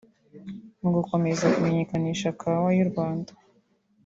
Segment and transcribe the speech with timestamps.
[0.81, 3.31] Mu gukomeza kumenyekanisha kawa y’u Rwanda